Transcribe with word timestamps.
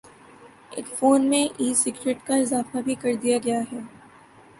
ایک 0.75 0.87
فون 0.97 1.21
میں 1.29 1.43
"e 1.57 1.67
cigarette" 1.75 2.25
کا 2.27 2.35
اضافہ 2.35 2.77
بھی 2.85 2.95
کر 3.01 3.13
دیا 3.23 3.37
گیا 3.45 3.59
ہے 3.71 3.79